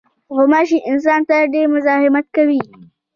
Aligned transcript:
غوماشې 0.35 0.79
انسان 0.91 1.21
ته 1.29 1.35
ډېر 1.53 1.65
مزاحمت 1.75 2.25
کوي. 2.35 2.61